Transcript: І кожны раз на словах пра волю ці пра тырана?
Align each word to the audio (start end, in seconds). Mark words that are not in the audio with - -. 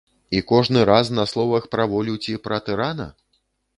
І 0.37 0.39
кожны 0.51 0.79
раз 0.91 1.11
на 1.17 1.25
словах 1.33 1.67
пра 1.75 1.85
волю 1.93 2.15
ці 2.25 2.33
пра 2.49 2.57
тырана? 2.71 3.07